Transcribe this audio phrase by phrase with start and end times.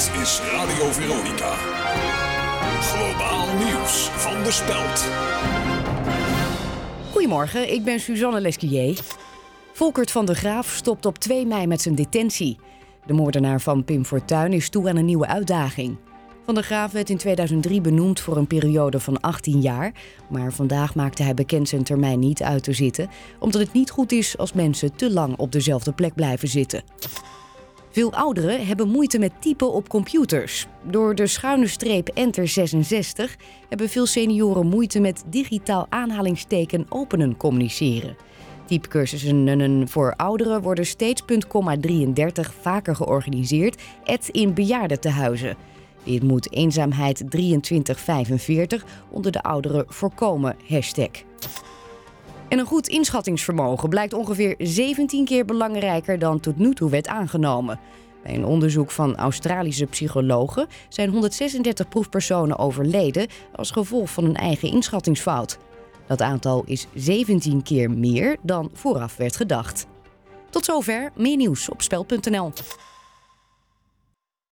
[0.00, 1.54] Dit is Radio Veronica.
[2.80, 5.08] Globaal nieuws van de Speld.
[7.12, 9.00] Goedemorgen, ik ben Suzanne Lesquier.
[9.72, 12.58] Volkert van der Graaf stopt op 2 mei met zijn detentie.
[13.06, 15.96] De moordenaar van Pim Fortuyn is toe aan een nieuwe uitdaging.
[16.44, 19.92] Van der Graaf werd in 2003 benoemd voor een periode van 18 jaar.
[20.28, 23.08] Maar vandaag maakte hij bekend zijn termijn niet uit te zitten,
[23.38, 26.82] omdat het niet goed is als mensen te lang op dezelfde plek blijven zitten.
[27.92, 30.66] Veel ouderen hebben moeite met typen op computers.
[30.82, 33.36] Door de schuine streep Enter 66
[33.68, 38.16] hebben veel senioren moeite met digitaal aanhalingsteken openen communiceren.
[38.66, 41.46] Typecursussen voor ouderen worden steeds punt
[41.80, 45.56] 33 vaker georganiseerd, et in bejaardentehuizen.
[46.04, 50.56] Dit moet eenzaamheid 2345 onder de ouderen voorkomen.
[50.68, 51.10] Hashtag.
[52.50, 57.80] En een goed inschattingsvermogen blijkt ongeveer 17 keer belangrijker dan tot nu toe werd aangenomen.
[58.22, 63.26] Bij een onderzoek van Australische psychologen zijn 136 proefpersonen overleden
[63.56, 65.58] als gevolg van een eigen inschattingsfout.
[66.06, 69.86] Dat aantal is 17 keer meer dan vooraf werd gedacht.
[70.50, 72.52] Tot zover, meer nieuws op spel.nl.